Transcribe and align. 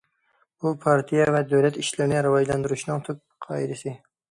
بۇ 0.63 0.71
پارتىيە 0.85 1.27
ۋە 1.35 1.43
دۆلەت 1.51 1.77
ئىشلىرىنى 1.85 2.25
راۋاجلاندۇرۇشنىڭ 2.29 3.07
تۈپ 3.11 3.23
قائىدىسى. 3.49 3.97